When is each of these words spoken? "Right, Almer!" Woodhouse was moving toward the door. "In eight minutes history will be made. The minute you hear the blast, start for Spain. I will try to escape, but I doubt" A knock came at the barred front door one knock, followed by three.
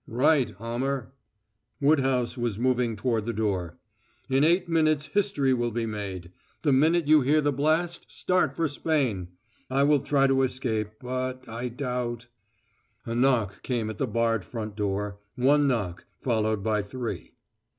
"Right, 0.07 0.51
Almer!" 0.59 1.11
Woodhouse 1.79 2.35
was 2.35 2.57
moving 2.57 2.95
toward 2.95 3.27
the 3.27 3.33
door. 3.33 3.77
"In 4.29 4.43
eight 4.43 4.67
minutes 4.67 5.05
history 5.05 5.53
will 5.53 5.69
be 5.69 5.85
made. 5.85 6.31
The 6.63 6.73
minute 6.73 7.07
you 7.07 7.21
hear 7.21 7.39
the 7.39 7.51
blast, 7.53 8.11
start 8.11 8.55
for 8.55 8.67
Spain. 8.67 9.27
I 9.69 9.83
will 9.83 9.99
try 9.99 10.25
to 10.25 10.41
escape, 10.41 10.87
but 10.99 11.47
I 11.47 11.67
doubt" 11.67 12.25
A 13.05 13.13
knock 13.13 13.61
came 13.61 13.91
at 13.91 13.99
the 13.99 14.07
barred 14.07 14.43
front 14.43 14.75
door 14.75 15.19
one 15.35 15.67
knock, 15.67 16.05
followed 16.19 16.63
by 16.63 16.81
three. 16.81 17.33